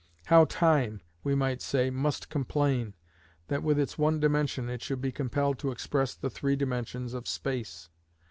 How 0.25 0.45
time, 0.45 1.01
we 1.23 1.35
might 1.35 1.61
say, 1.61 1.91
must 1.91 2.27
complain, 2.29 2.95
that 3.49 3.61
with 3.61 3.77
its 3.77 3.99
one 3.99 4.19
dimension 4.19 4.67
it 4.67 4.81
should 4.81 4.99
be 4.99 5.11
compelled 5.11 5.59
to 5.59 5.69
express 5.69 6.15
the 6.15 6.27
three 6.31 6.55
dimensions 6.55 7.13
of 7.13 7.27
space! 7.27 7.87